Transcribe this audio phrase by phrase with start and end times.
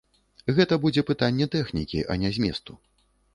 [0.59, 2.81] Гэта будзе пытанне тэхнікі, а не зместу.